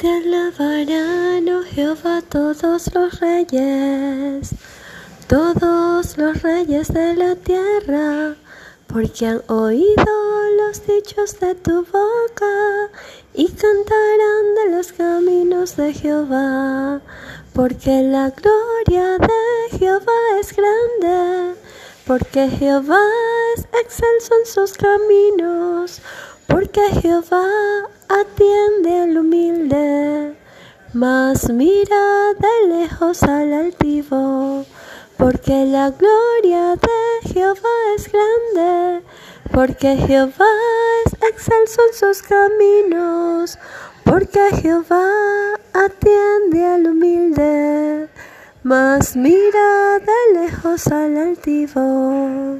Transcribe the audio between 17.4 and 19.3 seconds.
porque la gloria